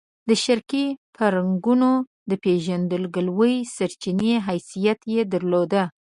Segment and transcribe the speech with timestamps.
[0.29, 1.91] د شرقي پرګنو
[2.29, 5.71] د پېژندګلوۍ سرچینې حیثیت یې درلود.